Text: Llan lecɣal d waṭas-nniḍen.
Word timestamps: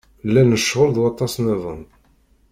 Llan 0.27 0.49
lecɣal 0.55 0.89
d 0.95 0.97
waṭas-nniḍen. 1.01 1.81